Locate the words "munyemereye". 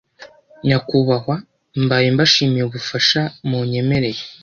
3.49-4.21